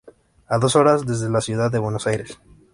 A 0.53 0.57
dos 0.57 0.75
horas 0.75 1.05
desde 1.05 1.29
la 1.29 1.41
ciudad 1.41 1.69
de 1.71 1.77
Buenos 1.77 2.07
Aires. 2.07 2.39